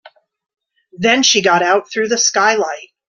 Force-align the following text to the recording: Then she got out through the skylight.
Then 0.97 1.21
she 1.21 1.43
got 1.43 1.61
out 1.61 1.91
through 1.91 2.07
the 2.07 2.17
skylight. 2.17 2.89